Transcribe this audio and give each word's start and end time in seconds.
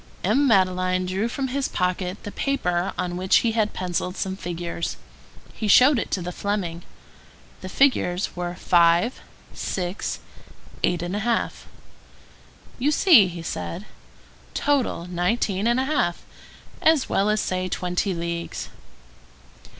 M. 0.23 0.47
Madeleine 0.47 1.05
drew 1.05 1.29
from 1.29 1.49
his 1.49 1.67
pocket 1.67 2.23
the 2.23 2.31
paper 2.31 2.91
on 2.97 3.17
which 3.17 3.35
he 3.45 3.51
had 3.51 3.71
pencilled 3.71 4.17
some 4.17 4.35
figures. 4.35 4.97
He 5.53 5.67
showed 5.67 5.99
it 5.99 6.09
to 6.09 6.23
the 6.23 6.31
Fleming. 6.31 6.81
The 7.61 7.69
figures 7.69 8.35
were 8.35 8.55
5, 8.55 9.21
6, 9.53 10.19
8½. 10.83 11.51
"You 12.79 12.89
see," 12.89 13.27
he 13.27 13.43
said, 13.43 13.85
"total, 14.55 15.05
nineteen 15.05 15.67
and 15.67 15.79
a 15.79 15.85
half; 15.85 16.23
as 16.81 17.07
well 17.07 17.37
say 17.37 17.69
twenty 17.69 18.15
leagues." 18.15 18.69